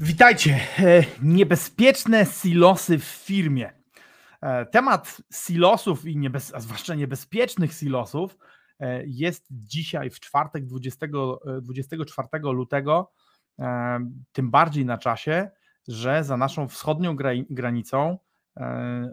[0.00, 0.60] Witajcie.
[0.78, 3.72] E, Niebezpieczne silosy w firmie.
[4.42, 8.38] E, Temat silosów i niebez, a zwłaszcza niebezpiecznych silosów
[8.80, 13.12] e, jest dzisiaj w czwartek 20, e, 24 lutego
[14.32, 15.50] tym bardziej na czasie,
[15.88, 18.18] że za naszą wschodnią gra- granicą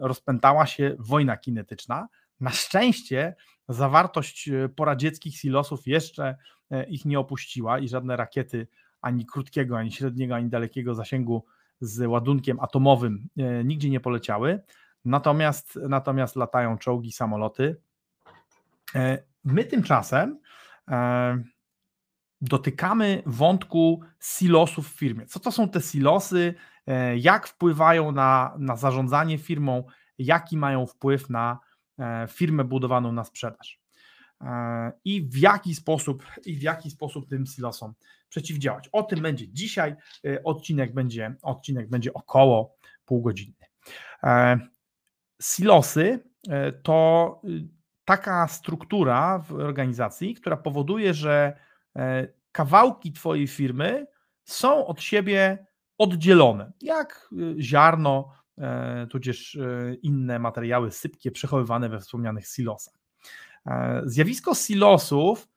[0.00, 2.08] rozpętała się wojna kinetyczna.
[2.40, 3.34] Na szczęście
[3.68, 6.36] zawartość poradzieckich silosów jeszcze
[6.88, 8.66] ich nie opuściła i żadne rakiety
[9.04, 11.44] ani krótkiego, ani średniego, ani dalekiego zasięgu
[11.80, 14.60] z ładunkiem atomowym e, nigdzie nie poleciały.
[15.04, 17.76] Natomiast, natomiast latają czołgi, samoloty.
[18.94, 20.38] E, My tymczasem
[20.90, 21.42] e,
[22.40, 25.26] dotykamy wątku silosów w firmie.
[25.26, 26.54] Co to są te silosy?
[27.16, 29.84] Jak wpływają na, na zarządzanie firmą?
[30.18, 31.58] Jaki mają wpływ na
[32.28, 33.80] firmę budowaną na sprzedaż?
[35.04, 37.94] I w jaki sposób, i w jaki sposób tym silosom
[38.34, 38.88] przeciwdziałać.
[38.92, 39.94] O tym będzie dzisiaj.
[40.24, 43.54] e, Odcinek będzie, odcinek będzie około pół godziny.
[44.22, 44.58] E,
[45.42, 47.40] Silosy e, to
[48.04, 51.58] taka struktura w organizacji, która powoduje, że
[52.52, 54.06] kawałki Twojej firmy
[54.44, 55.66] są od siebie
[55.98, 58.32] oddzielone, jak ziarno,
[59.10, 59.58] tudzież
[60.02, 62.94] inne materiały sypkie przechowywane we wspomnianych silosach.
[64.04, 65.48] Zjawisko silosów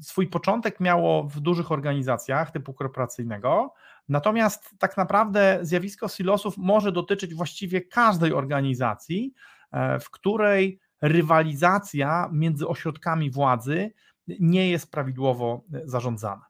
[0.00, 3.74] swój początek miało w dużych organizacjach typu korporacyjnego,
[4.08, 9.34] natomiast tak naprawdę zjawisko silosów może dotyczyć właściwie każdej organizacji,
[9.72, 13.92] e, w której rywalizacja między ośrodkami władzy
[14.40, 16.46] nie jest prawidłowo e, zarządzana.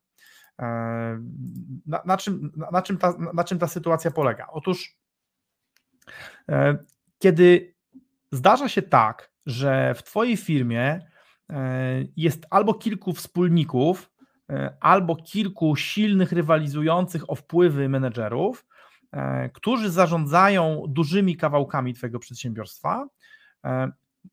[0.58, 0.64] E,
[1.86, 4.46] Na, na, czym, na, czym ta, na czym ta sytuacja polega?
[4.50, 4.96] Otóż,
[6.48, 6.78] e,
[7.18, 7.74] kiedy
[8.32, 11.09] zdarza się tak, że w Twojej firmie e,
[12.16, 14.10] jest albo kilku wspólników,
[14.50, 18.66] e, albo kilku silnych, rywalizujących o wpływy menedżerów,
[19.12, 23.06] e, którzy zarządzają dużymi kawałkami Twojego przedsiębiorstwa,
[23.64, 23.90] e,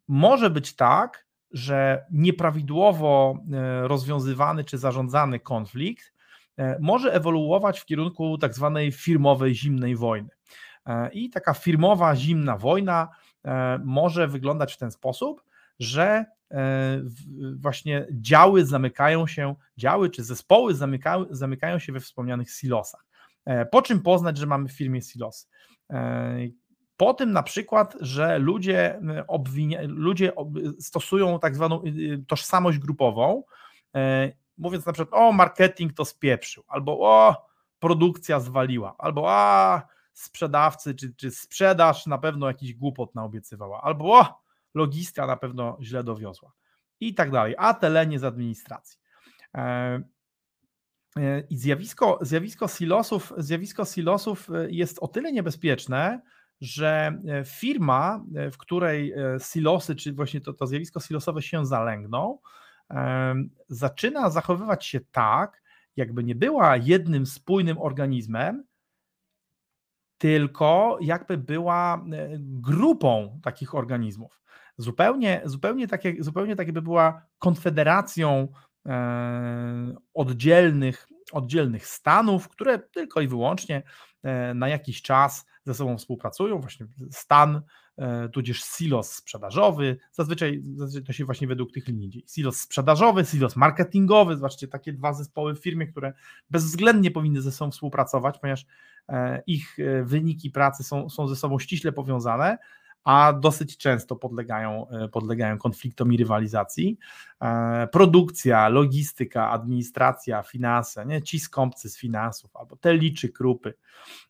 [0.07, 6.13] może być tak, że nieprawidłowo e, rozwiązywany czy zarządzany konflikt
[6.57, 10.29] e, może ewoluować w kierunku tak zwanej firmowej zimnej wojny.
[10.85, 13.09] E, I taka firmowa zimna wojna
[13.45, 15.43] e, może wyglądać w ten sposób,
[15.79, 17.01] że e,
[17.55, 23.05] właśnie działy zamykają się, działy czy zespoły zamykają, zamykają się we wspomnianych silosach.
[23.45, 25.47] E, Po czym poznać, że mamy w firmie silosy?
[25.89, 26.37] E,
[26.97, 30.31] Po tym na przykład, że ludzie, obwinia, ludzie
[30.79, 33.43] stosują tak zwaną y, y, tożsamość grupową,
[34.57, 37.45] mówiąc na przykład, o marketing to spieprzył, albo o
[37.79, 39.81] produkcja zwaliła, albo a
[40.13, 44.41] sprzedawcy czy, czy sprzedaż na pewno jakiś głupot naobiecywała, albo o,
[44.77, 46.53] logistka na pewno źle dowiozła
[46.99, 48.99] i tak dalej, a telenie z administracji.
[49.55, 50.01] E,
[51.17, 56.21] e, I zjawisko, zjawisko, silosów, zjawisko silosów e, jest o tyle niebezpieczne,
[56.61, 59.13] że firma, w której
[59.51, 62.39] silosy, czy właśnie to, to zjawisko silosowe się zalęgną,
[63.69, 65.61] zaczyna zachowywać się tak,
[65.95, 68.63] jakby nie była jednym spójnym organizmem,
[70.17, 74.41] tylko jakby była e, grupą takich organizmów.
[74.77, 78.47] Zupełnie, zupełnie, tak, jak, zupełnie tak jakby była konfederacją
[78.85, 83.83] e, oddzielnych, oddzielnych stanów, które tylko i wyłącznie
[84.23, 86.59] e, na jakiś czas ze sobą współpracują.
[86.61, 87.61] Właśnie stan,
[88.33, 89.97] tudzież silos sprzedażowy.
[90.11, 92.27] Zazwyczaj, zazwyczaj to się właśnie według tych linii dzieje.
[92.27, 94.35] Silos sprzedażowy, silos marketingowy.
[94.35, 96.13] Zobaczcie, takie dwa zespoły w firmie, które
[96.49, 98.65] bezwzględnie powinny ze sobą współpracować, ponieważ
[99.47, 102.57] ich e, wyniki pracy są, są ze sobą ściśle powiązane,
[103.07, 106.97] a dosyć często podlegają, e, podlegają konfliktom i rywalizacji.
[107.41, 111.21] E, Produkcja, logistyka, administracja, finanse, nie?
[111.21, 113.73] ci skąpcy z finansów, albo te liczy krupy.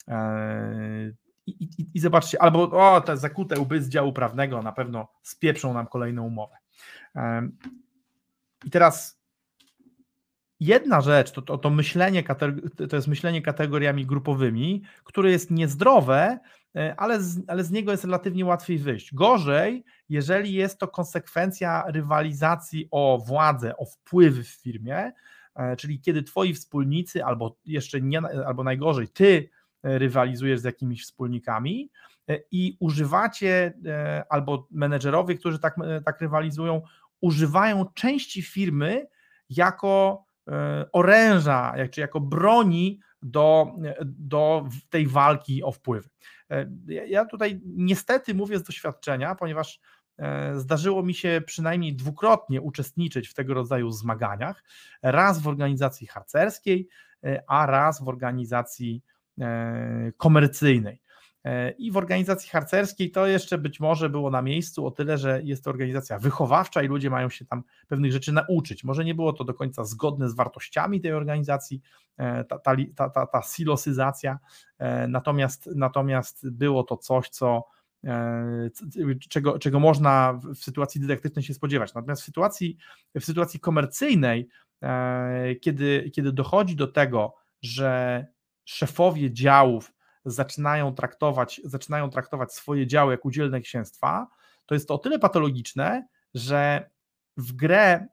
[0.07, 1.11] E,
[1.47, 5.73] I, i, I zobaczcie, albo o, te zakute łby z działu prawnego na pewno spieprzą
[5.73, 6.55] nam kolejną umowę.
[7.15, 7.49] E,
[8.65, 9.16] I teraz
[10.59, 12.23] jedna rzecz to, to, to myślenie,
[12.89, 16.39] to jest myślenie kategoriami grupowymi, które jest niezdrowe,
[16.75, 19.13] e, ale z, ale z niego jest relatywnie łatwiej wyjść.
[19.13, 25.11] Gorzej, jeżeli jest to konsekwencja rywalizacji o władzę, o wpływy w firmie,
[25.77, 29.49] czyli kiedy twoi wspólnicy, albo jeszcze nie, albo najgorzej, ty
[29.83, 31.91] rywalizujesz z jakimiś wspólnikami
[32.51, 33.73] i używacie,
[34.29, 35.75] albo menedżerowie, którzy tak,
[36.05, 36.81] tak rywalizują,
[37.21, 39.07] używają części firmy
[39.49, 40.23] jako
[40.91, 46.09] oręża, czy jako broni do, do tej walki o wpływy.
[46.49, 46.67] E,
[47.07, 49.79] ja tutaj niestety mówię z doświadczenia, ponieważ
[50.17, 54.63] e, zdarzyło mi się przynajmniej dwukrotnie uczestniczyć w tego rodzaju zmaganiach.
[55.01, 56.87] Raz w organizacji harcerskiej,
[57.23, 59.03] e, a raz w organizacji
[60.17, 61.01] komercyjnej.
[61.43, 65.41] E, I w organizacji harcerskiej to jeszcze być może było na miejscu o tyle, że
[65.43, 68.83] jest to organizacja wychowawcza i ludzie mają się tam pewnych rzeczy nauczyć.
[68.83, 71.81] Może nie było to do końca zgodne z wartościami tej organizacji,
[72.17, 74.39] e, ta, ta, ta, ta, ta silosyzacja,
[74.79, 77.63] e, natomiast, natomiast było to coś, co
[79.29, 81.93] czego, czego można w sytuacji dydaktycznej się spodziewać.
[81.93, 82.77] Natomiast w sytuacji,
[83.15, 84.47] w sytuacji komercyjnej,
[85.61, 88.25] kiedy, kiedy dochodzi do tego, że
[88.65, 89.93] szefowie działów
[90.31, 94.27] zaczynają traktować, zaczynają traktować swoje działy jak udzielne księstwa,
[94.65, 96.89] to jest to o tyle patologiczne, że
[97.37, 98.07] w grę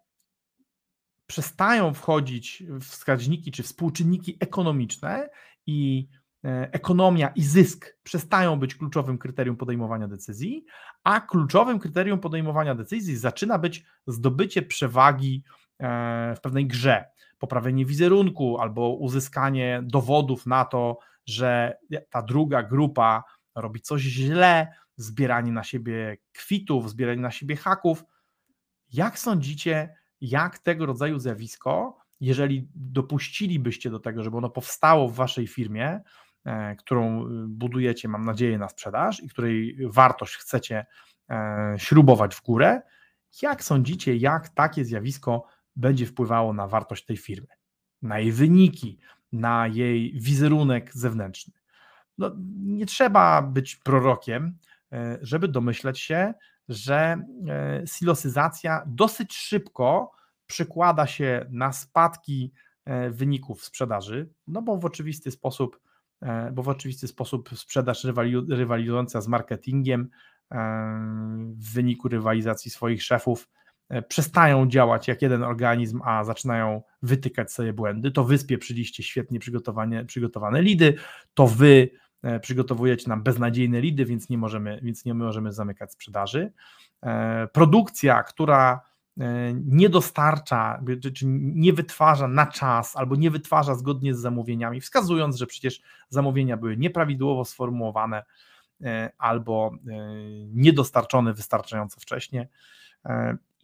[1.27, 5.29] przestają wchodzić wskaźniki czy współczynniki ekonomiczne
[5.67, 6.09] i
[6.45, 10.65] e, ekonomia i zysk przestają być kluczowym kryterium podejmowania decyzji,
[11.05, 15.45] a kluczowym kryterium podejmowania decyzji zaczyna być zdobycie przewagi
[15.81, 17.05] e, w pewnej grze,
[17.39, 21.79] poprawienie wizerunku albo uzyskanie dowodów na to, że
[22.11, 23.25] ta druga grupa
[23.55, 28.05] robi coś źle, zbieranie na siebie kwitów, zbieranie na siebie haków.
[28.93, 35.47] Jak sądzicie, jak tego rodzaju zjawisko, jeżeli dopuścilibyście do tego, żeby ono powstało w waszej
[35.47, 36.01] firmie,
[36.45, 40.87] e, którą y, budujecie, mam nadzieję, na sprzedaż i której wartość chcecie
[41.31, 42.83] e, śrubować w górę,
[43.43, 45.47] jak sądzicie, jak takie zjawisko
[45.77, 47.49] będzie wpływało na wartość tej firmy,
[48.03, 48.99] na jej wyniki,
[49.35, 51.55] na jej wizerunek zewnętrzny.
[52.19, 54.59] No, nie trzeba być prorokiem,
[54.93, 56.35] e, żeby domyśleć się,
[56.69, 60.13] że e, silosyzacja dosyć szybko
[60.47, 62.53] przekłada się na spadki
[62.85, 65.81] e, wyników sprzedaży, no bo w oczywisty sposób,
[66.53, 68.07] bo w oczywisty sposób sprzedaż
[68.49, 70.11] rywalizująca z marketingiem
[71.57, 73.49] w wyniku rywalizacji swoich szefów
[74.09, 80.05] przestają działać jak jeden organizm, a zaczynają wytykać sobie błędy, to wy spieprzyliście świetnie przygotowane,
[80.05, 80.95] przygotowane lidy,
[81.35, 81.91] to wy
[82.23, 86.53] e, przygotowujecie nam beznadziejne lidy, więc nie możemy, więc nie możemy zamykać sprzedaży.
[87.03, 88.81] E, produkcja, która
[89.55, 90.83] nie dostarcza,
[91.15, 96.57] czy nie wytwarza na czas, albo nie wytwarza zgodnie z zamówieniami, wskazując, że przecież zamówienia
[96.57, 98.25] były nieprawidłowo sformułowane
[99.19, 99.73] albo
[100.53, 102.49] niedostarczone wystarczająco wcześnie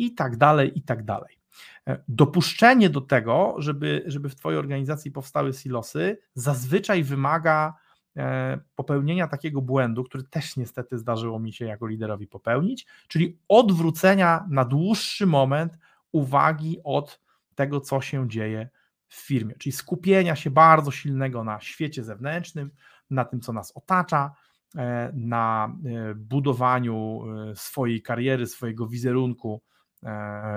[0.07, 1.41] i tak dalej, i tak dalej.
[1.89, 7.75] E, dopuszczenie do tego, żeby, żeby w Twojej organizacji powstały silosy, zazwyczaj wymaga
[8.17, 14.47] e, popełnienia takiego błędu, który też niestety zdarzyło mi się jako liderowi popełnić, czyli odwrócenia
[14.51, 15.79] na dłuższy moment
[16.13, 17.21] uwagi od
[17.55, 18.69] tego, co się dzieje
[19.07, 22.71] w firmie, czyli skupienia się bardzo silnego na świecie zewnętrznym,
[23.11, 24.33] na tym, co nas otacza,
[24.77, 25.77] e, na
[26.17, 27.23] budowaniu
[27.55, 29.63] swojej kariery, swojego wizerunku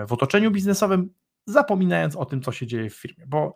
[0.07, 1.11] w otoczeniu biznesowym,
[1.47, 3.55] zapominając o tym, co się dzieje w firmie, bo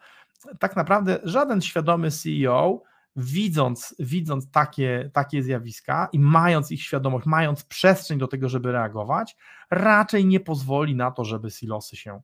[0.58, 2.82] tak naprawdę żaden świadomy CEO,
[3.16, 9.36] widząc, widząc takie, takie zjawiska i mając ich świadomość, mając przestrzeń do tego, żeby reagować,
[9.70, 12.20] raczej nie pozwoli na to, żeby silosy się,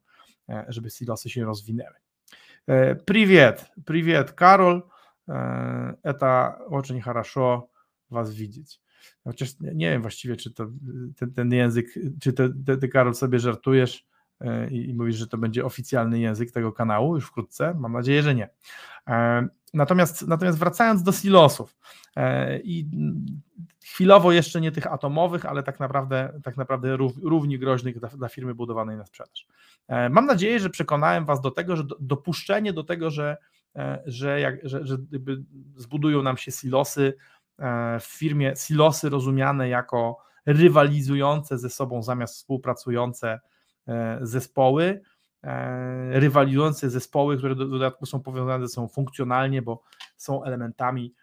[0.49, 1.95] e, żeby silosy się rozwinęły.
[3.07, 4.83] Привет, привет, Karol.
[6.03, 7.71] Это очень хорошо
[8.11, 8.81] вас видеть.
[9.24, 10.68] Chociaż nie wiem właściwie, czy to
[11.18, 11.88] ten, ten język,
[12.22, 14.06] czy ty, ty, Karol sobie żartujesz
[14.42, 17.74] e, i, i mówisz, że to będzie oficjalny język tego kanału już wkrótce.
[17.74, 18.50] Mam nadzieję, że nie.
[19.08, 21.78] E, natomiast, natomiast wracając do silosów
[22.16, 22.90] e, i
[23.86, 28.56] chwilowo jeszcze nie tych atomowych, ale tak naprawdę, tak naprawdę równie groźnych dla, dla firmy
[28.56, 29.48] budowanej na sprzedaż.
[30.10, 33.38] Mam nadzieję, że przekonałem Was do tego, że dopuszczenie do tego, że,
[34.06, 34.98] że, jak, że, że
[35.76, 37.14] zbudują nam się silosy,
[38.00, 43.40] w firmie silosy rozumiane jako rywalizujące ze sobą zamiast współpracujące
[43.88, 45.02] e, zespoły,
[45.44, 49.82] e, rywalizujące zespoły, które do dodatku są powiązane ze sobą funkcjonalnie, bo
[50.18, 51.14] są elementami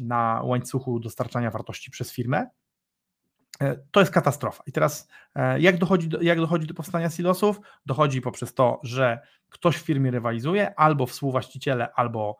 [0.00, 2.46] na łańcuchu dostarczania wartości przez firmę.
[3.90, 4.62] To jest katastrofa.
[4.66, 5.08] I teraz,
[5.58, 7.60] jak dochodzi, do, jak dochodzi do powstania silosów?
[7.86, 12.38] Dochodzi poprzez to, że ktoś w firmie rywalizuje, albo współwłaściciele, albo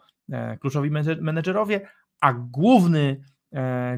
[0.61, 1.89] kluczowi menedżerowie,
[2.21, 3.36] a główny E,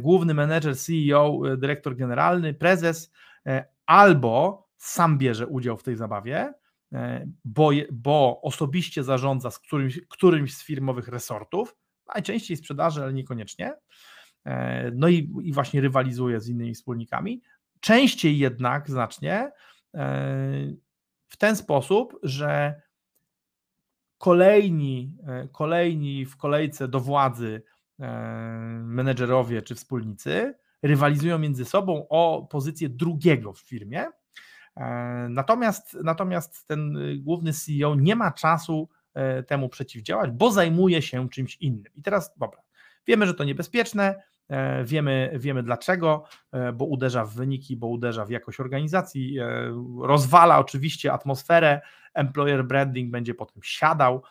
[0.01, 3.13] główny menedżer, CEO, e, dyrektor generalny, prezes,
[3.47, 6.55] e, albo sam bierze udział w tej zabawie,
[7.45, 11.77] bo, bo osobiście zarządza z którymś, którymś z firmowych resortów,
[12.15, 13.75] najczęściej sprzedaży, ale niekoniecznie,
[14.95, 17.43] no i, i właśnie rywalizuje z innymi wspólnikami.
[17.81, 19.53] Częściej jednak znacznie
[21.29, 22.81] w ten sposób, że
[24.19, 27.78] kolejni, e, kolejni w kolejce do władzy e,
[28.83, 34.07] menedżerowie czy wspólnicy rywalizują między sobą o pozycję drugiego w firmie.
[34.77, 38.89] E, natomiast, natomiast ten główny CEO nie ma czasu
[39.47, 41.93] temu przeciwdziałać, bo zajmuje się czymś innym.
[41.97, 42.61] I teraz, dobra,
[43.07, 48.25] wiemy, że to niebezpieczne, E, wiemy, wiemy dlaczego, e, bo uderza w wyniki, bo uderza
[48.25, 49.47] w jakość organizacji, e,
[50.03, 51.81] rozwala oczywiście atmosferę,
[52.15, 54.23] employer branding będzie potem siadał.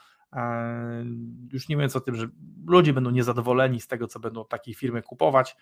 [1.53, 2.27] Już nie mówiąc o tym, że
[2.65, 5.55] ludzie będą niezadowoleni z tego, co będą takiej firmy kupować.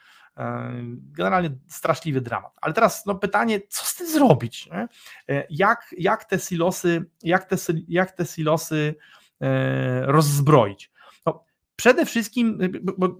[0.95, 2.53] Generalnie straszliwy dramat.
[2.61, 4.69] Ale teraz no, pytanie, co z tym zrobić?
[5.49, 7.55] Jak, jak te silosy, jak te,
[7.87, 8.95] jak te silosy
[10.01, 10.91] rozzbroić?
[11.75, 12.59] Przede wszystkim,
[12.97, 13.17] bo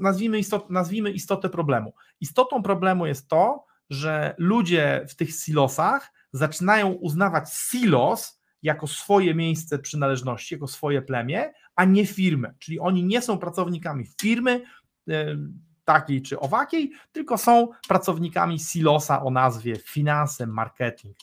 [0.00, 1.94] nazwijmy, istot, nazwijmy istotę problemu.
[2.20, 9.78] Istotą problemu jest to, że ludzie w tych silosach zaczynają uznawać silos jako swoje miejsce
[9.78, 12.54] przynależności, jako swoje plemię, a nie firmę.
[12.58, 14.62] Czyli oni nie są pracownikami firmy
[15.08, 15.38] y,
[15.84, 21.16] takiej czy owakiej, tylko są pracownikami silosa o nazwie finanse, marketing,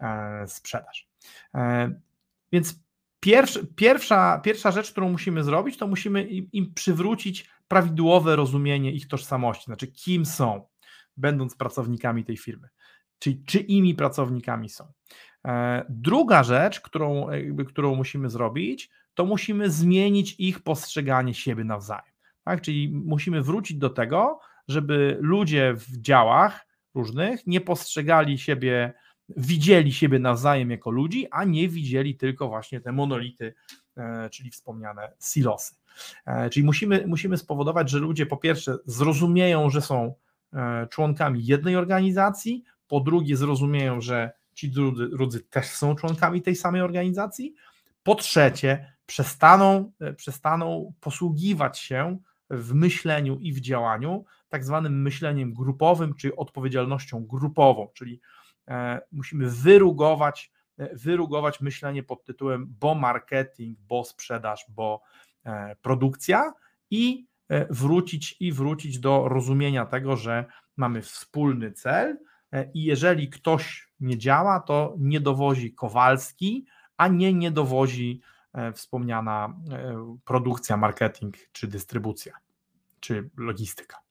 [0.00, 1.08] e, sprzedaż.
[1.54, 1.94] E,
[2.52, 2.80] więc
[3.76, 9.64] pierwsza, pierwsza rzecz, którą musimy zrobić, to musimy im, im przywrócić prawidłowe rozumienie ich tożsamości,
[9.64, 10.66] znaczy kim są,
[11.16, 12.68] będąc pracownikami tej firmy,
[13.18, 14.92] czyli czyimi pracownikami są.
[15.46, 22.12] E, druga rzecz, którą, jakby, którą musimy zrobić, to musimy zmienić ich postrzeganie siebie nawzajem.
[22.44, 22.60] Tak?
[22.60, 28.92] Czyli musimy wrócić do tego, żeby ludzie w działach różnych nie postrzegali siebie
[29.28, 33.54] widzieli siebie nawzajem jako ludzi, a nie widzieli tylko właśnie te monolity,
[33.96, 35.74] e, czyli wspomniane silosy.
[36.26, 40.14] E, czyli musimy, musimy spowodować, że ludzie po pierwsze zrozumieją, że są
[40.52, 46.56] e, członkami jednej organizacji, po drugie zrozumieją, że ci drudzy, drudzy też są członkami tej
[46.56, 47.54] samej organizacji,
[48.02, 52.18] po trzecie przestaną, przestaną posługiwać się
[52.50, 58.20] w myśleniu i w działaniu tak zwanym myśleniem grupowym, czy odpowiedzialnością grupową, czyli
[58.68, 65.02] E, musimy wyrugować, e, wyrugować myślenie pod tytułem bo marketing, bo sprzedaż, bo
[65.44, 66.52] e, produkcja
[66.90, 67.26] i
[67.70, 70.44] wrócić i wrócić do rozumienia tego, że
[70.76, 72.18] mamy wspólny cel
[72.74, 78.20] i jeżeli ktoś nie działa, to nie dowozi Kowalski, a nie nie dowozi
[78.74, 79.56] wspomniana
[80.24, 82.32] produkcja, marketing czy dystrybucja,
[83.00, 84.06] czy logistyka.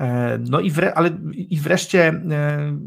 [0.00, 2.78] E, no i, wre, ale, i wreszcie e,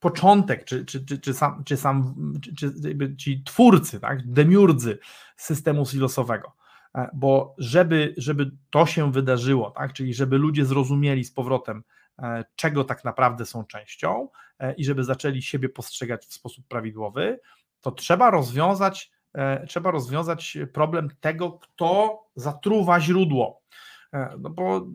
[0.00, 2.14] początek, czy, czy, czy, czy sam, czy, sam
[2.58, 2.74] czy,
[3.16, 4.98] ci twórcy, tak, demiurdzy
[5.36, 6.52] systemu silosowego,
[6.94, 11.82] e, bo żeby, żeby to się wydarzyło, tak, czyli żeby ludzie zrozumieli z powrotem,
[12.56, 14.28] czego tak naprawdę są częścią
[14.76, 17.40] i żeby zaczęli siebie postrzegać w sposób prawidłowy,
[17.80, 19.12] to trzeba rozwiązać,
[19.68, 23.64] trzeba rozwiązać problem tego, kto zatruwa źródło.
[24.14, 24.86] E, no bo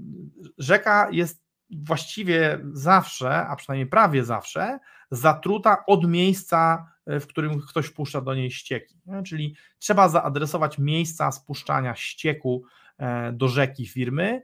[0.57, 4.79] rzeka jest właściwie zawsze, a przynajmniej prawie zawsze,
[5.11, 8.95] zatruta od miejsca, e, w którym ktoś wpuszcza do niej ścieki.
[9.25, 12.63] Czyli trzeba zaadresować miejsca spuszczania ścieku
[12.97, 14.43] e, do rzeki firmy,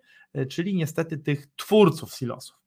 [0.50, 2.64] czyli niestety tych twórców silosów.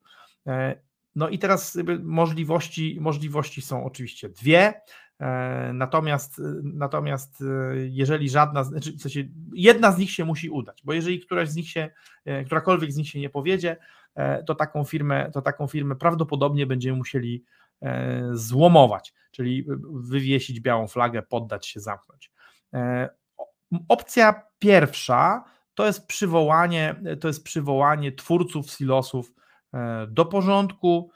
[1.15, 4.75] No i teraz możliwości, możliwości są oczywiście dwie.
[5.21, 10.83] E, natomiast, natomiast e, jeżeli żadna, znaczy w sensie jedna z nich się musi udać,
[10.85, 11.91] bo jeżeli któraś z nich się,
[12.25, 13.77] e, którakolwiek z nich się nie powiedzie,
[14.47, 17.45] to taką firmę, to taką firmę prawdopodobnie będziemy musieli
[18.33, 22.33] złomować, czyli wywiesić białą flagę, poddać się, zamknąć.
[23.89, 29.33] Opcja pierwsza to jest przywołanie, to jest przywołanie twórców silosów
[30.09, 31.11] do porządku,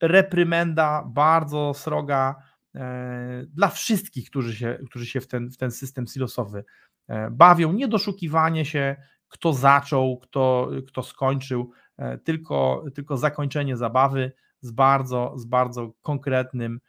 [0.00, 2.42] reprymenda bardzo sroga,
[2.74, 6.64] E, dla wszystkich, którzy się, którzy się w, ten, w ten system silosowy
[7.08, 7.72] e, bawią.
[7.72, 8.96] Nie doszukiwanie się,
[9.28, 16.80] kto zaczął, kto, kto skończył, e, tylko, tylko zakończenie zabawy z bardzo, z bardzo konkretnym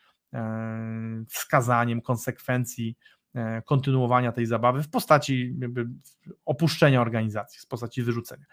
[1.30, 2.98] wskazaniem konsekwencji
[3.66, 5.56] kontynuowania tej zabawy w postaci
[6.46, 8.46] opuszczenia organizacji, w postaci wyrzucenia.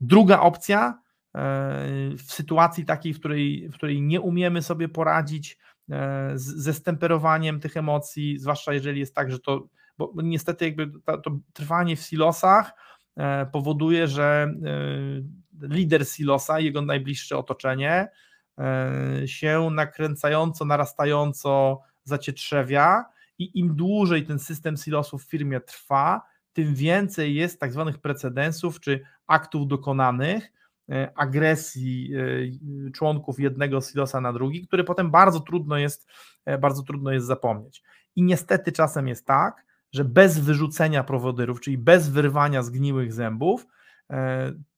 [0.00, 1.00] Druga opcja
[1.34, 5.58] w sytuacji takiej, w której, w której nie umiemy sobie poradzić
[5.90, 9.68] E, ze stemperowaniem tych emocji, zwłaszcza jeżeli jest tak, że to,
[9.98, 12.72] bo niestety jakby to, to trwanie w silosach
[13.16, 14.54] e, powoduje, że
[15.62, 18.08] e, lider silosa, jego najbliższe otoczenie
[19.26, 23.04] się nakręcająco, narastająco zacietrzewia
[23.38, 28.80] i im dłużej ten system silosów w firmie trwa, tym więcej jest tak zwanych precedensów
[28.80, 30.57] czy aktów dokonanych, e,
[31.14, 36.08] agresji e, członków jednego silosa na drugi, które potem bardzo trudno jest,
[36.44, 37.82] e, bardzo trudno jest zapomnieć.
[38.16, 43.66] I niestety czasem jest tak, że bez wyrzucenia prowodyrów, czyli bez wyrwania zgniłych zębów,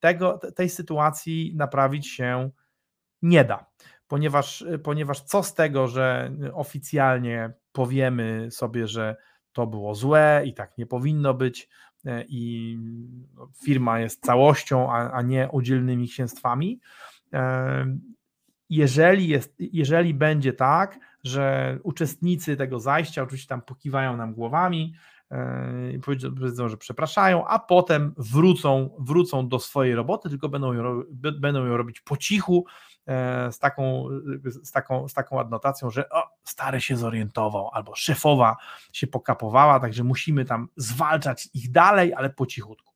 [0.00, 2.50] tego, tej sytuacji naprawić się
[3.22, 3.66] nie da,
[4.08, 9.16] ponieważ, ponieważ co z tego, że oficjalnie powiemy sobie, że
[9.52, 11.68] to było złe i tak nie powinno być e,
[12.28, 12.78] i
[13.37, 16.80] no, firma jest całością, a, a nie oddzielnymi księstwami.
[17.33, 17.97] E,
[18.71, 24.95] jeżeli, jest, jeżeli będzie tak, że uczestnicy tego zajścia oczywiście tam pokiwają nam głowami,
[25.30, 25.99] e,
[26.37, 31.02] powiedzą, że przepraszają, a potem wrócą, wrócą do swojej roboty, tylko będą ją,
[31.40, 32.66] będą ją robić po cichu,
[33.50, 34.08] z taką,
[34.62, 38.56] z taką, z taką adnotacją, że o, stary się zorientował, albo szefowa
[38.92, 42.90] się pokapowała, także musimy tam zwalczać ich dalej, ale po cichutku.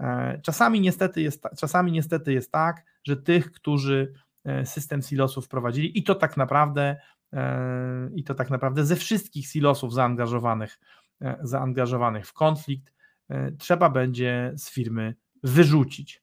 [0.00, 4.12] E, czasami niestety jest, czasami niestety jest tak, że tych, którzy
[4.44, 6.96] e, system silosów wprowadzili i to tak naprawdę
[7.32, 10.80] e, i to tak naprawdę ze wszystkich silosów zaangażowanych,
[11.40, 12.92] zaangażowanych w konflikt
[13.58, 16.22] trzeba będzie z firmy wyrzucić.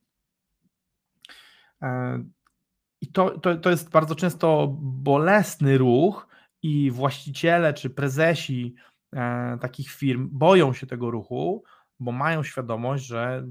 [3.03, 6.27] I to, to, to jest bardzo często bolesny ruch,
[6.63, 8.75] i właściciele czy prezesi
[9.13, 11.63] e, takich firm boją się tego ruchu,
[11.99, 13.47] bo mają świadomość, że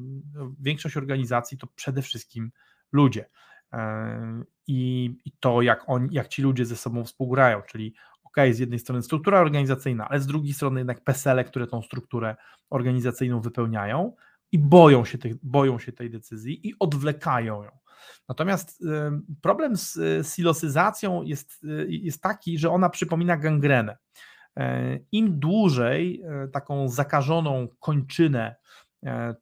[0.60, 2.50] większość organizacji to przede wszystkim
[2.92, 3.28] ludzie.
[3.72, 7.94] E, I, i to, jak, on, jak ci ludzie ze sobą współgrają, czyli
[8.24, 12.36] ok, z jednej strony struktura organizacyjna, ale z drugiej strony jednak PESEL-e, które tą strukturę
[12.70, 14.16] organizacyjną wypełniają
[14.52, 17.81] i boją się, tych, boją się tej decyzji i odwlekają ją.
[18.28, 18.82] Natomiast
[19.42, 23.96] problem z e, silosyzacją jest, e, jest taki, że ona przypomina gangrenę.
[24.56, 28.56] E, Im dłużej taką zakażoną kończynę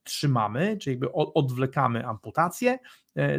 [0.03, 2.79] trzymamy, czyli jakby odwlekamy amputację,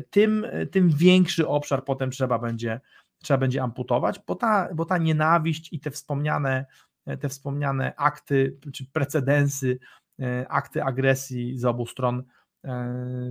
[0.09, 2.81] tym, tym większy obszar potem trzeba będzie,
[3.23, 6.65] trzeba będzie amputować, bo ta, bo ta nienawiść i te wspomniane,
[7.19, 9.79] te wspomniane akty czy precedensy,
[10.49, 12.40] akty agresji z obu stron E,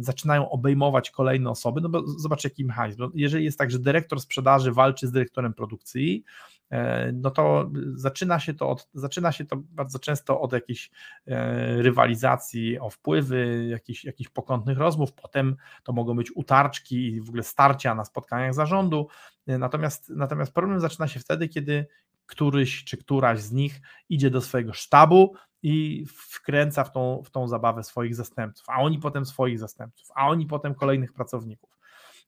[0.00, 3.10] zaczynają obejmować kolejne osoby, no bo zobacz jaki mechanizm.
[3.14, 6.24] Jeżeli jest tak, że dyrektor sprzedaży walczy z dyrektorem produkcji,
[6.70, 10.90] e, no to zaczyna się to, od, zaczyna się to bardzo często od jakiejś
[11.26, 17.28] e, rywalizacji o wpływy, jakichś, jakichś pokątnych rozmów, potem to mogą być utarczki i w
[17.28, 19.08] ogóle starcia na spotkaniach zarządu,
[19.46, 21.86] natomiast, natomiast problem zaczyna się wtedy, kiedy
[22.26, 27.48] któryś czy któraś z nich idzie do swojego sztabu, i wkręca w tą, w tą
[27.48, 31.78] zabawę swoich zastępców, a oni potem swoich zastępców, a oni potem kolejnych pracowników.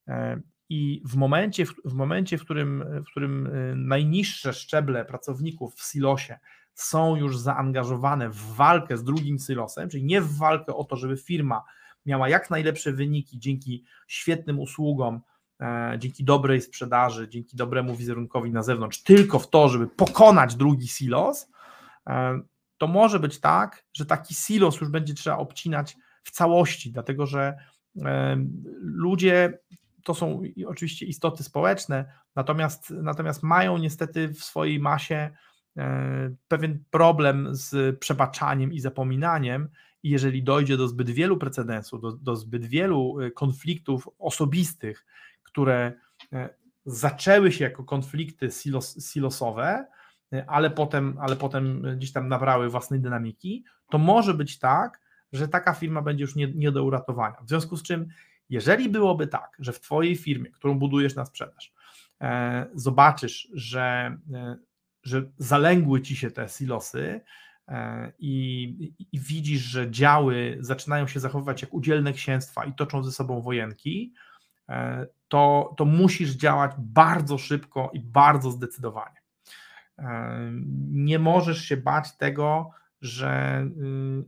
[0.08, 5.82] E, I w momencie, w, momencie, w którym, w którym e, najniższe szczeble pracowników w
[5.82, 6.38] silosie
[6.74, 11.16] są już zaangażowane w walkę z drugim silosem, czyli nie w walkę o to, żeby
[11.16, 11.62] firma
[12.06, 15.20] miała jak najlepsze wyniki dzięki świetnym usługom,
[15.60, 20.88] e, dzięki dobrej sprzedaży, dzięki dobremu wizerunkowi na zewnątrz, tylko w to, żeby pokonać drugi
[20.88, 21.52] silos,
[22.82, 27.56] to może być tak, że taki silos już będzie trzeba obcinać w całości, dlatego że
[28.80, 29.58] ludzie
[30.04, 35.30] to są oczywiście istoty społeczne, natomiast, natomiast mają niestety w swojej masie
[35.76, 39.68] e, pewien problem z przebaczaniem i zapominaniem,
[40.02, 45.06] i jeżeli dojdzie do zbyt wielu precedensów, do, do zbyt wielu e, konfliktów osobistych,
[45.42, 45.92] które
[46.32, 46.48] e,
[46.86, 49.86] zaczęły się jako konflikty silos, silosowe,
[50.46, 55.00] ale potem, ale potem gdzieś tam nabrały własnej dynamiki, to może być tak,
[55.32, 57.36] że taka firma będzie już nie, nie do uratowania.
[57.42, 58.08] W związku z czym,
[58.48, 61.72] jeżeli byłoby tak, że w Twojej firmie, którą budujesz na sprzedaż,
[62.20, 64.56] e, zobaczysz, że, e,
[65.02, 67.20] że zalęgły Ci się te silosy,
[67.68, 73.12] e, i, i, widzisz, że działy zaczynają się zachowywać jak udzielne księstwa i toczą ze
[73.12, 74.12] sobą wojenki,
[74.68, 79.21] e, to, to musisz działać bardzo szybko i bardzo zdecydowanie.
[80.88, 82.70] Nie możesz się bać tego,
[83.02, 83.64] że,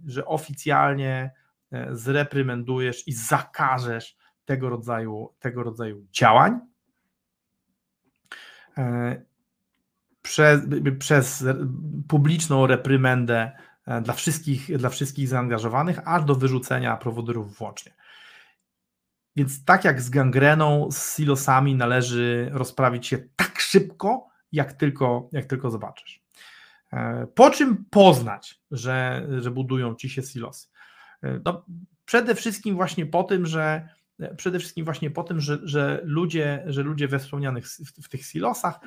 [0.04, 1.30] y, że oficjalnie
[1.72, 6.60] e, zreprymendujesz i zakażesz tego rodzaju, tego rodzaju działań.
[8.78, 9.22] E,
[10.22, 10.60] przez,
[10.98, 11.44] przez
[12.08, 13.52] publiczną reprymendę
[13.86, 17.92] e, dla wszystkich, dla wszystkich zaangażowanych, aż do wyrzucenia prowodyrów włącznie.
[19.36, 25.44] Więc tak jak z gangreną, z silosami należy rozprawić się tak szybko, jak tylko, jak
[25.44, 26.22] tylko zobaczysz.
[26.92, 30.68] E, po czym poznać, że, że budują ci się silosy?
[31.22, 31.64] E, no,
[32.04, 33.88] przede wszystkim właśnie po tym, że
[34.36, 38.26] przede wszystkim właśnie po tym, że, że, ludzie, że ludzie we wspomnianych w, w tych
[38.26, 38.80] silosach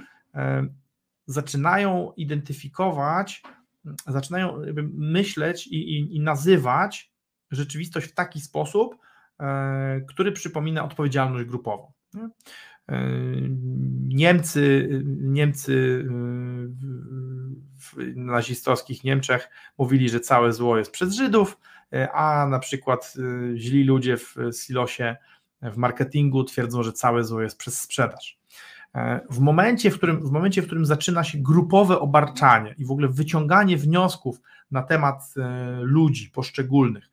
[1.25, 3.43] zaczynają identyfikować,
[4.07, 4.61] zaczynają
[4.93, 7.11] myśleć i, i, i nazywać
[7.51, 8.97] rzeczywistość w taki sposób,
[9.39, 11.91] e, który przypomina odpowiedzialność grupową.
[12.89, 13.01] E,
[14.07, 16.13] Niemcy, Niemcy e,
[17.79, 21.57] w nazistowskich Niemczech mówili, że całe zło jest przez Żydów,
[22.13, 23.13] a na przykład
[23.55, 25.15] źli ludzie w silosie,
[25.61, 28.39] w marketingu twierdzą, że całe zło jest przez sprzedaż.
[29.29, 33.07] W momencie, w którym, w momencie, w którym zaczyna się grupowe obarczanie i w ogóle
[33.07, 35.33] wyciąganie wniosków na temat
[35.81, 37.09] ludzi poszczególnych,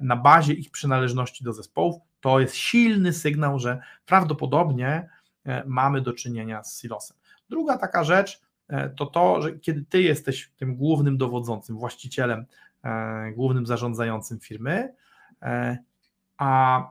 [0.00, 5.08] na bazie ich przynależności do zespołów, to jest silny sygnał, że prawdopodobnie
[5.44, 7.16] e, mamy do czynienia z silosem.
[7.50, 12.46] Druga taka rzecz e, to to, że kiedy ty jesteś tym głównym dowodzącym, właścicielem,
[13.34, 14.94] głównym zarządzającym firmy,
[16.36, 16.82] a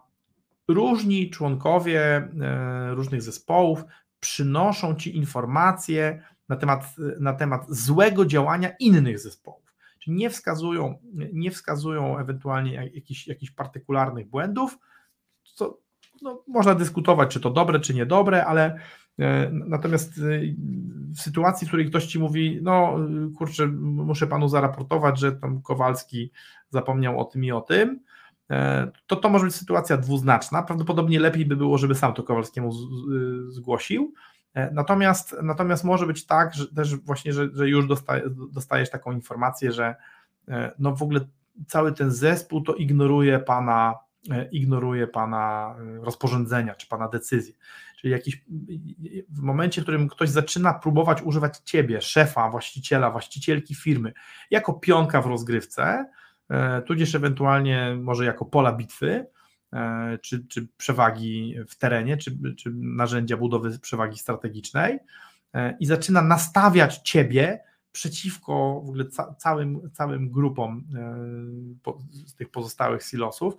[0.68, 2.30] różni członkowie
[2.90, 3.84] różnych zespołów
[4.20, 11.00] przynoszą ci informacje na temat, na temat złego działania innych zespołów czyli nie wskazują,
[11.34, 14.78] nie wskazują ewentualnie jakichś, jakichś partykularnych błędów,
[15.54, 15.84] co
[16.22, 18.80] no, można dyskutować, czy to dobre, czy niedobre, ale
[19.20, 20.22] e, Natomiast e,
[21.16, 22.96] w sytuacji, w której ktoś ci mówi, no
[23.38, 26.32] kurczę, muszę panu zaraportować, że tam Kowalski
[26.70, 28.00] zapomniał o tym i o tym,
[28.50, 30.64] e, to to może być sytuacja dwuznaczna.
[30.64, 32.72] Prawdopodobnie lepiej by było, żeby sam to Kowalskiemu
[33.48, 34.14] zgłosił,
[34.72, 39.72] natomiast, natomiast może być tak, że też właśnie, że, że już dostaje, dostajesz taką informację,
[39.72, 39.96] że
[40.80, 41.20] no w ogóle
[41.68, 43.96] cały ten zespół to ignoruje pana,
[44.52, 47.54] ignoruje pana rozporządzenia czy pana decyzję.
[47.98, 48.46] Czyli jakiś
[49.30, 54.14] w momencie, w którym ktoś zaczyna próbować używać ciebie, szefa, właściciela, właścicielki firmy,
[54.52, 56.06] jako pionka w rozgrywce,
[56.86, 59.26] tudzież ewentualnie może jako pola bitwy,
[59.74, 65.00] E, czy, czy przewagi w terenie, czy, czy narzędzia budowy przewagi strategicznej
[65.54, 67.60] e, i zaczyna nastawiać ciebie
[67.94, 73.54] przeciwko w ogóle ca całym, całym grupom e, z tych pozostałych silosów,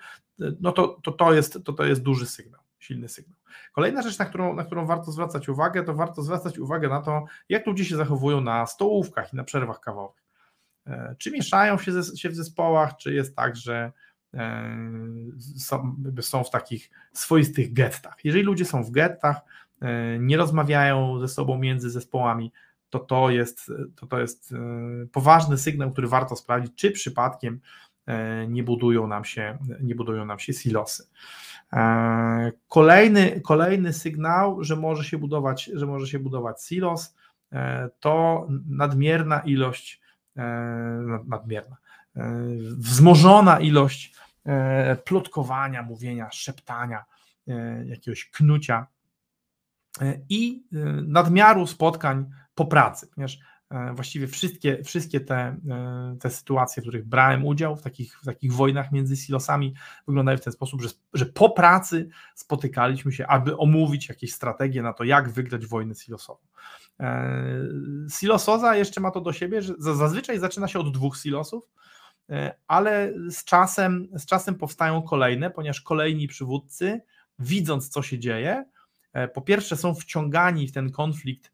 [0.61, 3.39] no to, to, to, jest, to, to jest duży sygnał, silny sygnał.
[3.73, 7.25] Kolejna rzecz, na którą, na którą warto zwracać uwagę, to warto zwracać uwagę na to,
[7.49, 10.25] jak ludzie się zachowują na stołówkach i na przerwach kawowych.
[11.19, 13.93] Czy mieszają się, ze, się w zespołach, czy jest tak, że
[14.35, 14.77] E,
[15.57, 18.17] są, są w takich swoistych gettach.
[18.25, 19.41] Jeżeli ludzie są w gettach,
[19.81, 22.53] e, nie rozmawiają ze sobą między zespołami,
[22.91, 24.57] to to jest, to to jest e,
[25.13, 27.61] poważny sygnał, który warto sprawdzić, czy przypadkiem
[28.49, 31.09] nie budują nam się, nie budują nam się silosy.
[32.69, 37.15] Kolejny, kolejny sygnał, że może się budować, że może się budować silos,
[38.01, 40.01] to nadmierna ilość,
[41.27, 41.77] nadmierna,
[42.79, 44.15] wzmożona ilość
[44.47, 47.05] E, plotkowania, mówienia, szeptania,
[47.49, 48.87] e, jakiegoś knucia
[50.01, 50.65] e, i
[51.07, 53.39] nadmiaru spotkań po pracy, ponieważ
[53.95, 55.57] właściwie wszystkie, wszystkie te,
[56.21, 59.75] te sytuacje, w których brałem udział w takich, w takich wojnach między silosami,
[60.07, 64.93] wyglądają w ten sposób, że, że po pracy spotykaliśmy się, aby omówić jakieś strategie na
[64.93, 66.39] to, jak wygrać wojnę silosową.
[68.11, 71.69] Silosoza jeszcze ma to do siebie, że zazwyczaj zaczyna się od dwóch silosów,
[72.31, 77.01] E, ale z czasem, z czasem powstają kolejne, ponieważ kolejni przywódcy,
[77.39, 78.65] widząc co się dzieje,
[79.13, 81.53] e, po pierwsze są wciągani w ten konflikt e,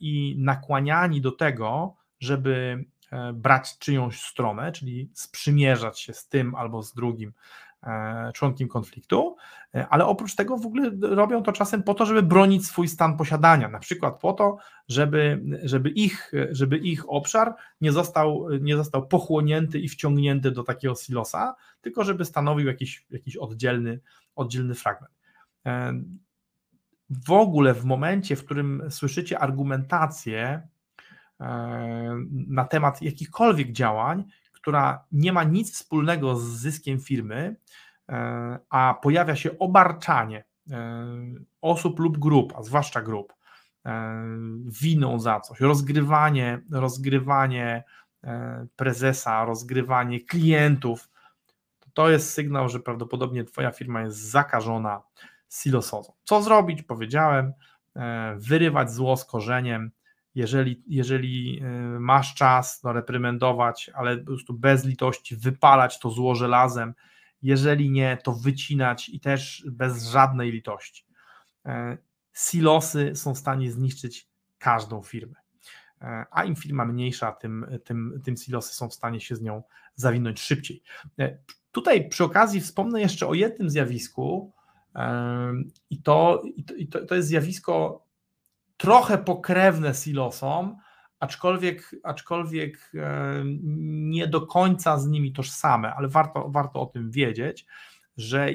[0.00, 2.84] i nakłaniani do tego, żeby
[3.34, 7.32] brać czyjąś stronę, czyli sprzymierzać się z tym albo z drugim
[7.82, 9.36] E, członkiem konfliktu,
[9.74, 13.16] e, ale oprócz tego w ogóle robią to czasem po to, żeby bronić swój stan
[13.16, 14.56] posiadania, na przykład po to,
[14.88, 20.94] żeby, żeby, ich, żeby ich obszar nie został, nie został pochłonięty i wciągnięty do takiego
[20.94, 24.00] silosa, tylko żeby stanowił jakiś, jakiś oddzielny,
[24.36, 25.12] oddzielny fragment.
[27.12, 30.68] E, w ogóle w momencie, w którym słyszycie argumentację
[32.30, 37.56] na temat jakichkolwiek działań, która nie ma nic wspólnego z zyskiem firmy,
[38.08, 41.06] e, a pojawia się obarczanie e,
[41.60, 43.32] osób lub grup, a zwłaszcza grup,
[43.86, 44.24] e,
[44.82, 47.84] winą za coś, rozgrywanie, rozgrywanie
[48.76, 51.10] prezesa, rozgrywanie klientów,
[51.94, 55.02] to jest sygnał, że prawdopodobnie Twoja firma jest zakażona
[55.60, 56.12] silosozą.
[56.24, 56.82] Co zrobić?
[56.82, 57.52] Powiedziałem,
[58.36, 59.90] wyrywać zło z korzeniem,
[60.34, 66.34] jeżeli, jeżeli y, masz czas, no reprymendować, ale po prostu bez litości wypalać to zło
[66.34, 66.94] żelazem,
[67.42, 71.06] jeżeli nie, to wycinać i też bez żadnej litości.
[71.66, 71.98] E,
[72.34, 75.34] silosy są w stanie zniszczyć każdą firmę.
[76.00, 79.62] E, a im firma mniejsza, tym, tym, tym silosy są w stanie się z nią
[79.94, 80.82] zawinąć szybciej.
[81.18, 81.38] E,
[81.72, 84.52] tutaj przy okazji wspomnę jeszcze o jednym zjawisku,
[85.90, 86.42] I to,
[86.76, 88.06] i to, to jest zjawisko
[88.76, 90.76] trochę pokrewne silosom,
[91.20, 92.92] aczkolwiek, aczkolwiek
[93.84, 97.66] nie do końca z nimi tożsame, ale warto, warto o tym wiedzieć,
[98.16, 98.48] że,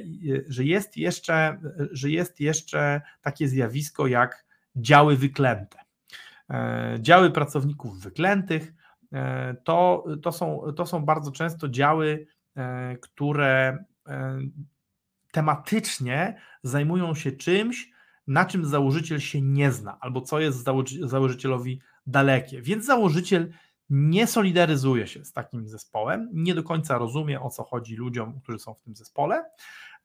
[0.47, 1.59] że, jest jeszcze,
[1.91, 4.45] że jest jeszcze takie zjawisko jak
[4.75, 5.77] działy wyklęte.
[6.49, 8.73] E, działy pracowników wyklętych
[9.13, 13.85] e, to, to, są, to są bardzo często działy, e, które
[15.37, 17.91] tematycznie zajmują się czymś,
[18.27, 20.65] na czym założyciel się nie zna, albo co jest
[21.01, 22.61] założycielowi dalekie.
[22.61, 23.51] Więc założyciel
[23.89, 28.59] nie solidaryzuje się z takim zespołem, nie do końca rozumie o co chodzi ludziom, którzy
[28.59, 29.45] są w tym zespole.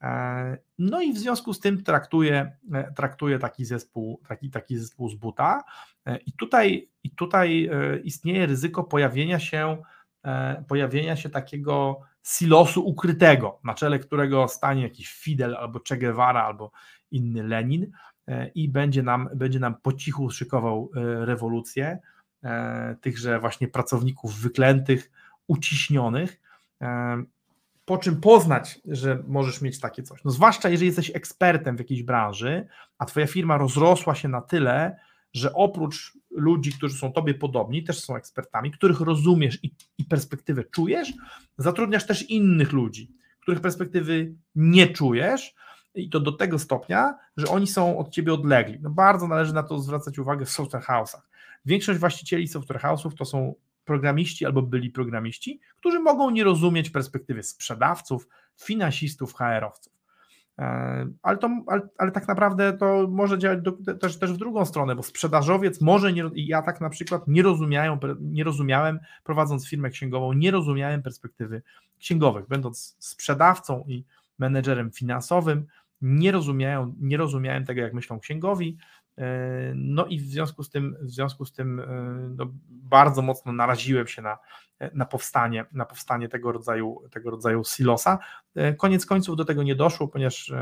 [0.02, 5.08] E, no i w związku z tym traktuje, e, traktuje taki, zespół, taki, taki zespół
[5.08, 5.64] z buta.
[6.06, 7.70] E, I tutaj, I tutaj
[8.04, 9.82] istnieje ryzyko pojawienia się,
[10.68, 16.70] pojawienia się takiego silosu ukrytego, na czele którego stanie jakiś Fidel albo Che Guevara albo
[17.10, 17.90] inny Lenin
[18.54, 20.90] i będzie nam, będzie nam po cichu szykował
[21.24, 21.98] rewolucję
[23.00, 25.10] tychże właśnie pracowników wyklętych,
[25.46, 26.40] uciśnionych
[27.84, 30.24] po czym poznać, że możesz mieć takie coś.
[30.24, 32.66] No zwłaszcza jeżeli jesteś ekspertem w jakiejś branży,
[32.98, 34.96] a twoja firma rozrosła się na tyle,
[35.32, 40.64] że oprócz ludzi, którzy są tobie podobni, też są ekspertami, których rozumiesz i, i perspektywę
[40.64, 41.12] czujesz,
[41.58, 45.54] zatrudniasz też innych ludzi, których perspektywy nie czujesz,
[45.94, 48.78] i to do tego stopnia, że oni są od ciebie odlegli.
[48.80, 51.20] No bardzo należy na to zwracać uwagę w software house'ach.
[51.64, 57.42] Większość właścicieli software house'ów to są programiści albo byli programiści, którzy mogą nie rozumieć perspektywy
[57.42, 58.28] sprzedawców,
[58.60, 59.92] finansistów, HR-owców.
[60.58, 64.64] E, ale, to, ale, ale, tak naprawdę to może działać do, też, też w drugą
[64.64, 69.90] stronę, bo sprzedażowiec może nie, ja tak na przykład nie, rozumiałem, nie rozumiałem, prowadząc firmę
[69.90, 71.62] księgową, nie rozumiałem perspektywy
[71.98, 72.48] księgowych.
[72.48, 74.04] Będąc sprzedawcą i
[74.38, 75.66] menedżerem finansowym,
[76.02, 78.76] nie rozumiałem, nie rozumiałem tego, jak myślą księgowi,
[79.74, 81.84] no i w związku z tym, w związku z tym e,
[82.36, 84.38] no, bardzo mocno naraziłem się na,
[84.94, 88.18] na, powstanie, na powstanie tego rodzaju, tego rodzaju silosa.
[88.54, 90.52] E, koniec końców do tego nie doszło, ponieważ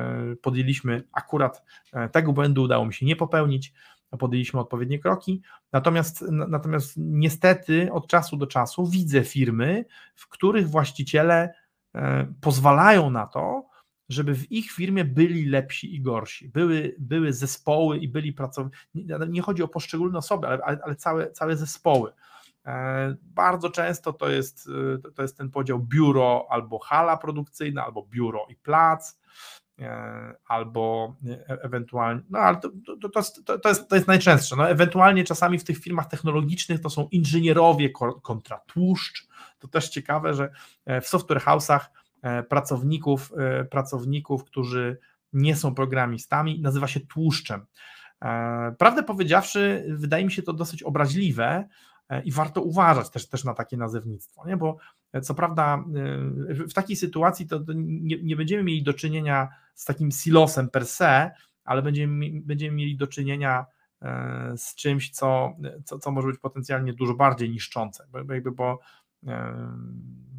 [0.42, 1.64] podjęliśmy akurat
[2.12, 3.72] tego błędu, udało mi się nie popełnić,
[4.18, 5.42] podjęliśmy odpowiednie kroki.
[5.72, 9.84] Natomiast, natomiast niestety od czasu do czasu widzę firmy,
[10.14, 11.54] w których właściciele
[12.40, 13.69] pozwalają na to,
[14.10, 16.48] żeby w ich firmie byli lepsi i gorsi.
[16.48, 18.76] Były, były zespoły i byli pracownicy.
[18.94, 22.12] Nie, nie, chodzi o poszczególne osoby, ale, ale, ale całe, całe zespoły.
[22.66, 24.68] E, bardzo często to jest,
[25.04, 29.20] e, to jest ten podział biuro albo hala produkcyjna, albo biuro i plac,
[29.78, 34.56] e, albo ewentualnie, no ale to, to, to, to, to, jest, to jest najczęstsze.
[34.56, 37.90] No, ewentualnie czasami w tych firmach technologicznych to są inżynierowie
[38.22, 39.28] kontra tłuszcz.
[39.58, 40.52] To też ciekawe, że
[41.02, 41.80] w software house'ach
[42.48, 44.98] pracowników, e, pracowników, którzy
[45.32, 47.66] nie są programistami, nazywa się tłuszczem.
[48.22, 51.68] E, prawdę powiedziawszy, wydaje mi się to dosyć obraźliwe
[52.24, 54.56] i warto uważać też, też na takie nazewnictwo, nie?
[54.56, 54.76] bo
[55.22, 55.84] co prawda
[56.68, 61.30] w takiej sytuacji to, nie, nie będziemy mieli do czynienia z takim silosem per se,
[61.64, 63.66] ale będziemy, będziemy mieli do czynienia
[64.56, 68.80] z czymś, co, co, co może być potencjalnie dużo bardziej niszczące, bo, jakby, bo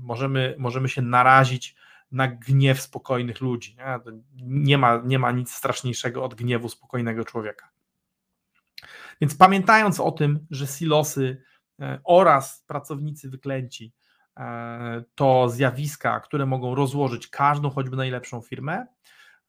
[0.02, 1.76] możemy, możemy się narazić
[2.12, 3.76] na gniew spokojnych ludzi.
[3.76, 4.00] Nie?
[4.44, 7.70] Nie, ma, nie ma nic straszniejszego od gniewu spokojnego człowieka.
[9.22, 11.44] Więc pamiętając o tym, że silosy
[11.82, 13.94] e, oraz pracownicy wyklęci
[14.38, 18.86] e, to zjawiska, które mogą rozłożyć każdą, choćby najlepszą firmę.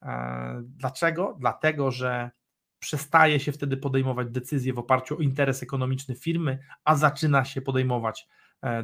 [0.03, 1.37] E, dlaczego?
[1.39, 2.31] Dlatego, że
[2.79, 8.29] przestaje się wtedy podejmować decyzje w oparciu o interes ekonomiczny firmy, a zaczyna się podejmować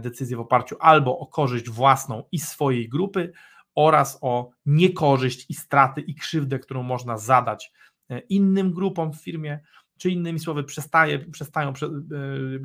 [0.00, 3.32] decyzję w oparciu albo o korzyść własną i swojej grupy,
[3.78, 7.72] oraz o niekorzyść i straty i krzywdę, którą można zadać
[8.10, 9.60] e, innym grupom w firmie,
[9.98, 11.72] czy innymi słowy, przestaje, przestają e,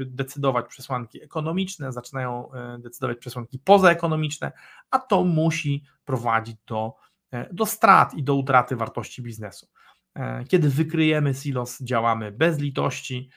[0.05, 2.49] decydować przesłanki ekonomiczne, zaczynają
[2.79, 4.51] decydować przesłanki pozaekonomiczne,
[4.91, 6.95] a to musi prowadzić do,
[7.51, 9.67] do strat i do utraty wartości biznesu.
[10.47, 13.29] Kiedy wykryjemy silos, działamy bez litości,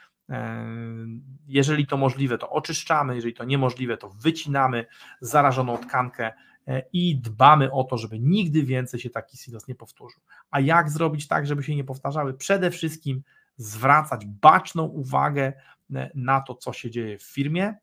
[1.47, 4.87] jeżeli to możliwe, to oczyszczamy, jeżeli to niemożliwe, to wycinamy
[5.21, 6.33] zarażoną tkankę
[6.69, 10.21] e, i dbamy o to, żeby nigdy więcej się taki silos nie powtórzył.
[10.51, 12.35] A jak zrobić tak, żeby się nie powtarzały?
[12.35, 13.23] Przede wszystkim
[13.57, 15.53] zwracać baczną uwagę
[15.95, 17.75] e, na to, co się dzieje w firmie,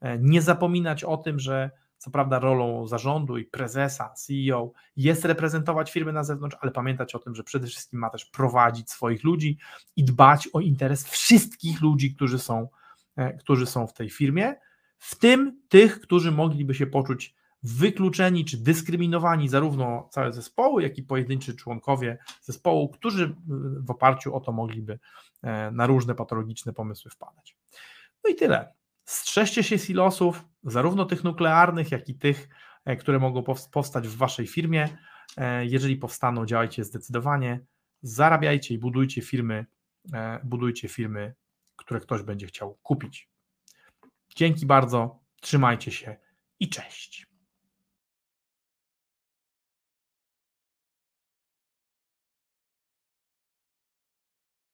[0.00, 5.92] e, nie zapominać o tym, że co prawda rolą zarządu i prezesa, CEO jest reprezentować
[5.92, 9.58] firmę na zewnątrz, ale pamiętać o tym, że przede wszystkim ma też prowadzić swoich ludzi
[9.96, 12.68] i dbać o interes wszystkich ludzi, którzy są,
[13.16, 14.54] e, którzy są w tej firmie,
[14.98, 21.02] w tym tych, którzy mogliby się poczuć wykluczeni czy dyskryminowani zarówno całe zespoły, jak i
[21.02, 23.36] pojedynczy członkowie zespołu, którzy
[23.86, 24.98] w oparciu o to mogliby
[25.42, 27.56] e, na różne patologiczne pomysły wpadać.
[28.24, 28.79] No i tyle.
[29.10, 32.48] Strzeżcie się silosów, zarówno tych nuklearnych, jak i tych,
[32.84, 33.42] e, które mogą
[33.72, 34.98] powstać w waszej firmie.
[35.36, 37.60] E, jeżeli powstaną, działajcie zdecydowanie,
[38.02, 39.66] zarabiajcie i budujcie firmy,
[40.44, 41.34] budujcie firmy,
[41.76, 43.28] które ktoś będzie chciał kupić.
[44.36, 46.16] Dzięki bardzo, trzymajcie się
[46.60, 47.29] i cześć.